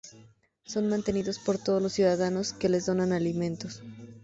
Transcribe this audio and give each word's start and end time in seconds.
Son 0.65 0.87
mantenidos 0.87 1.37
por 1.37 1.59
todos 1.59 1.79
los 1.79 1.93
ciudadanos 1.93 2.53
que 2.53 2.69
les 2.69 2.87
donan 2.87 3.11
alimentos. 3.13 3.83